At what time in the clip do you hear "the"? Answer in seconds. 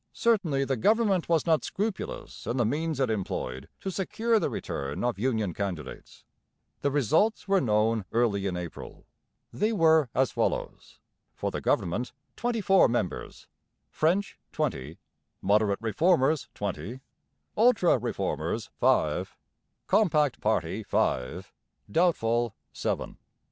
0.65-0.77, 2.57-2.65, 4.39-4.49, 6.81-6.89, 11.51-11.61